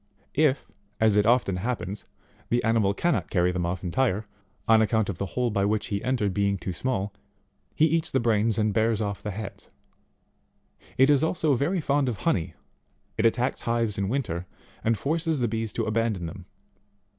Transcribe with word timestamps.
If, 0.33 0.65
as 0.99 1.15
it 1.15 1.27
often 1.27 1.57
hap 1.57 1.77
pens, 1.77 2.05
the 2.49 2.63
animal 2.63 2.95
cannot 2.95 3.29
carry 3.29 3.51
them 3.51 3.67
off 3.67 3.83
entire, 3.83 4.25
on 4.67 4.81
account 4.81 5.09
of 5.09 5.19
the 5.19 5.27
hole 5.37 5.51
by 5.51 5.63
which 5.63 5.89
he 5.93 6.03
entered, 6.03 6.33
being 6.33 6.57
too 6.57 6.73
small, 6.73 7.13
he 7.75 7.85
eats 7.85 8.09
the 8.09 8.19
brains 8.19 8.57
and 8.57 8.73
bears 8.73 8.99
off 8.99 9.21
the 9.21 9.29
heads. 9.29 9.69
It 10.97 11.11
is 11.11 11.23
also 11.23 11.53
very 11.53 11.81
fond 11.81 12.09
of 12.09 12.17
honey; 12.17 12.55
it 13.15 13.27
attacks 13.27 13.61
hives 13.61 13.99
in 13.99 14.09
winter, 14.09 14.47
and 14.83 14.97
forces 14.97 15.37
the 15.39 15.47
bees 15.47 15.71
to 15.73 15.85
abandon 15.85 16.25
them. 16.25 16.45